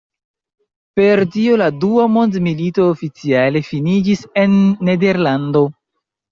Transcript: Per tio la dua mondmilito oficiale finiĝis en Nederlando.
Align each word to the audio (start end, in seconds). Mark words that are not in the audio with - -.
Per 0.99 1.21
tio 1.35 1.57
la 1.63 1.67
dua 1.83 2.07
mondmilito 2.15 2.89
oficiale 2.95 3.63
finiĝis 3.69 4.27
en 4.47 4.59
Nederlando. 4.93 5.67